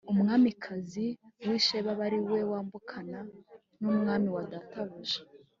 [0.11, 1.05] umwamikazi
[1.47, 3.19] w’i sheba abe ari we wambukana
[3.79, 5.19] n’umwami databuja